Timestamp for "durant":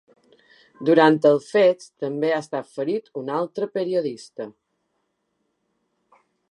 0.89-1.19